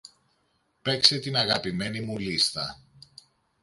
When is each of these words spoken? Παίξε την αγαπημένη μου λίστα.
Παίξε 0.81 1.19
την 1.19 1.35
αγαπημένη 1.35 2.01
μου 2.01 2.17
λίστα. 2.19 2.81